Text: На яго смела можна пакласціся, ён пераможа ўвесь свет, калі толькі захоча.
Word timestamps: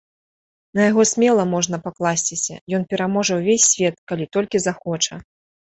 На 0.79 0.87
яго 0.91 1.03
смела 1.11 1.43
можна 1.55 1.77
пакласціся, 1.85 2.55
ён 2.79 2.87
пераможа 2.95 3.39
ўвесь 3.43 3.69
свет, 3.75 3.95
калі 4.09 4.31
толькі 4.35 4.67
захоча. 4.69 5.15